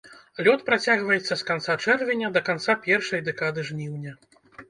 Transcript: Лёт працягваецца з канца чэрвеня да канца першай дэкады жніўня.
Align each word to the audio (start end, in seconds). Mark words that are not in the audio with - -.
Лёт 0.45 0.61
працягваецца 0.69 1.33
з 1.41 1.47
канца 1.49 1.75
чэрвеня 1.89 2.31
да 2.37 2.43
канца 2.49 2.77
першай 2.87 3.23
дэкады 3.31 3.67
жніўня. 3.71 4.17